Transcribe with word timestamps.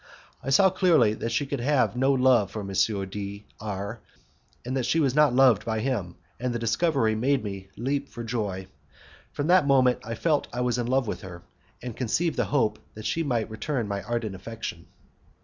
I 0.41 0.49
saw 0.49 0.71
clearly 0.71 1.13
that 1.13 1.31
she 1.31 1.45
could 1.45 1.59
have 1.59 1.95
no 1.95 2.11
love 2.11 2.49
for 2.49 2.61
M. 2.61 2.73
D 3.11 3.45
R, 3.59 3.99
and 4.65 4.75
that 4.75 4.85
she 4.87 4.99
was 4.99 5.13
not 5.13 5.35
loved 5.35 5.63
by 5.63 5.79
him, 5.79 6.15
and 6.39 6.51
the 6.51 6.57
discovery 6.57 7.13
made 7.13 7.43
me 7.43 7.69
leap 7.77 8.09
for 8.09 8.23
joy. 8.23 8.65
From 9.31 9.45
that 9.45 9.67
moment 9.67 9.99
I 10.03 10.15
felt 10.15 10.47
I 10.51 10.61
was 10.61 10.79
in 10.79 10.87
love 10.87 11.05
with 11.05 11.21
her, 11.21 11.43
and 11.83 11.93
I 11.93 11.97
conceived 11.99 12.35
the 12.37 12.45
hope 12.45 12.79
that 12.95 13.05
she 13.05 13.21
might 13.21 13.51
return 13.51 13.87
my 13.87 14.01
ardent 14.01 14.33
affection. 14.33 14.87